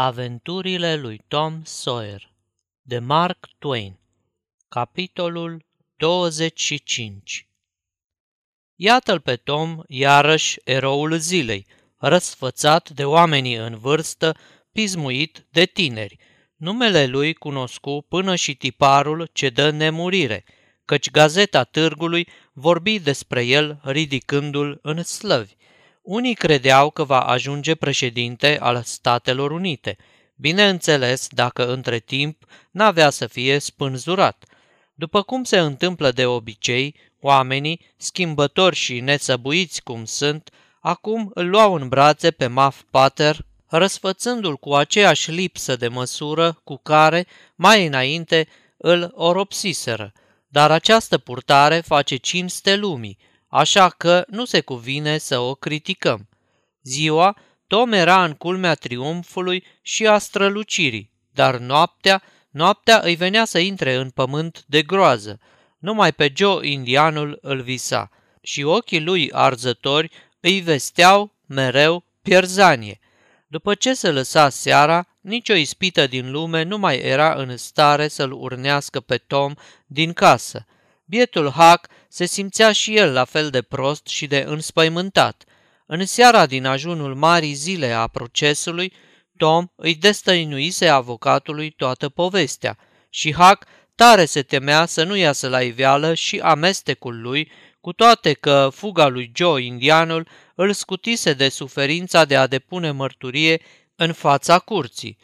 [0.00, 2.32] Aventurile lui Tom Sawyer
[2.82, 3.98] de Mark Twain
[4.68, 5.64] Capitolul
[5.96, 7.48] 25
[8.74, 11.66] Iată-l pe Tom, iarăși eroul zilei,
[11.96, 14.36] răsfățat de oamenii în vârstă,
[14.72, 16.18] pismuit de tineri.
[16.56, 20.44] Numele lui cunoscu până și tiparul ce dă nemurire,
[20.84, 25.56] căci gazeta târgului vorbi despre el ridicându-l în slăvi.
[26.08, 29.96] Unii credeau că va ajunge președinte al Statelor Unite,
[30.36, 34.44] bineînțeles dacă între timp n-avea să fie spânzurat.
[34.94, 40.50] După cum se întâmplă de obicei, oamenii, schimbători și nesăbuiți cum sunt,
[40.80, 46.76] acum îl luau în brațe pe Muff Pater, răsfățându-l cu aceeași lipsă de măsură cu
[46.76, 50.12] care, mai înainte, îl oropsiseră.
[50.46, 56.28] Dar această purtare face cinste lumii, așa că nu se cuvine să o criticăm.
[56.82, 63.58] Ziua, Tom era în culmea triumfului și a strălucirii, dar noaptea, noaptea îi venea să
[63.58, 65.40] intre în pământ de groază.
[65.78, 68.10] Numai pe Joe indianul îl visa
[68.42, 72.98] și ochii lui arzători îi vesteau mereu pierzanie.
[73.46, 78.32] După ce se lăsa seara, nicio ispită din lume nu mai era în stare să-l
[78.32, 79.54] urnească pe Tom
[79.86, 80.66] din casă–
[81.10, 85.44] Bietul Hac se simțea și el la fel de prost și de înspăimântat.
[85.86, 88.92] În seara din ajunul marii zile a procesului,
[89.36, 92.78] Tom îi destăinuise avocatului toată povestea
[93.10, 97.50] și Hac tare se temea să nu iasă la iveală și amestecul lui,
[97.80, 103.60] cu toate că fuga lui Joe indianul îl scutise de suferința de a depune mărturie
[103.96, 105.18] în fața curții.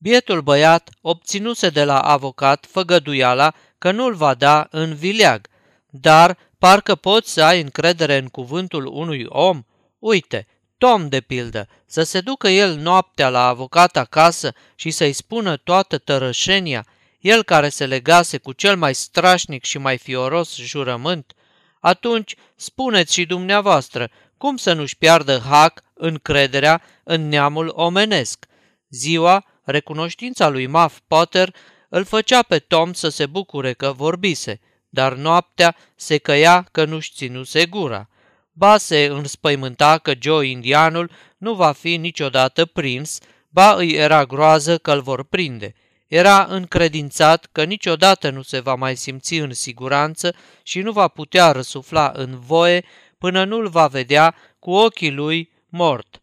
[0.00, 5.46] Bietul băiat obținuse de la avocat făgăduiala că nu-l va da în vileag,
[5.86, 9.62] dar parcă poți să ai încredere în cuvântul unui om?
[9.98, 10.46] Uite,
[10.78, 15.98] Tom, de pildă, să se ducă el noaptea la avocat acasă și să-i spună toată
[15.98, 16.86] tărășenia,
[17.20, 21.32] el care se legase cu cel mai strașnic și mai fioros jurământ,
[21.80, 28.46] atunci spuneți și dumneavoastră cum să nu-și piardă hac încrederea în neamul omenesc.
[28.90, 31.54] Ziua, recunoștința lui Muff Potter
[31.88, 37.12] îl făcea pe Tom să se bucure că vorbise, dar noaptea se căia că nu-și
[37.14, 38.08] ținuse gura.
[38.52, 43.18] Ba se înspăimânta că Joe indianul nu va fi niciodată prins,
[43.48, 45.74] ba îi era groază că îl vor prinde.
[46.06, 51.52] Era încredințat că niciodată nu se va mai simți în siguranță și nu va putea
[51.52, 52.84] răsufla în voie
[53.18, 56.20] până nu-l va vedea cu ochii lui mort.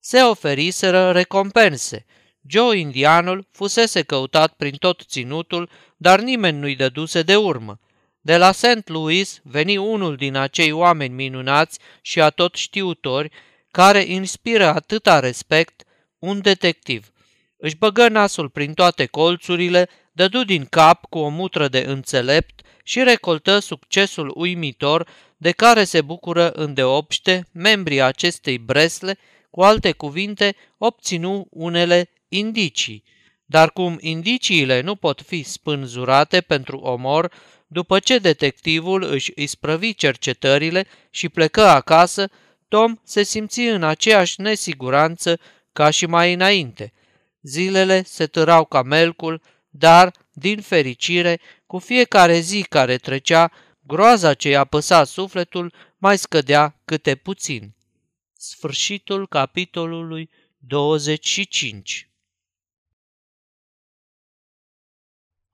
[0.00, 2.04] Se oferiseră recompense–
[2.50, 7.80] Joe indianul fusese căutat prin tot ținutul, dar nimeni nu-i dăduse de urmă.
[8.20, 8.82] De la St.
[8.88, 13.30] Louis veni unul din acei oameni minunați și atot știutori,
[13.70, 15.82] care inspiră atâta respect,
[16.18, 17.12] un detectiv.
[17.56, 23.02] Își băgă nasul prin toate colțurile, dădu din cap cu o mutră de înțelept și
[23.02, 29.18] recoltă succesul uimitor de care se bucură îndeopște membrii acestei bresle,
[29.50, 33.04] cu alte cuvinte, obținu unele indicii,
[33.44, 37.32] dar cum indiciile nu pot fi spânzurate pentru omor,
[37.66, 42.28] după ce detectivul își isprăvi cercetările și plecă acasă,
[42.68, 45.38] Tom se simți în aceeași nesiguranță
[45.72, 46.92] ca și mai înainte.
[47.42, 53.50] Zilele se târau ca melcul, dar, din fericire, cu fiecare zi care trecea,
[53.80, 57.74] groaza ce i-a păsat sufletul mai scădea câte puțin.
[58.36, 62.07] Sfârșitul capitolului 25